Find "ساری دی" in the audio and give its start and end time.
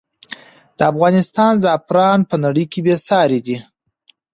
3.07-3.57